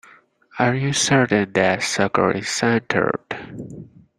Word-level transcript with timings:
Are 0.57 0.73
you 0.73 0.93
certain 0.93 1.53
that 1.53 1.83
circle 1.83 2.31
is 2.31 2.49
centered? 2.49 3.19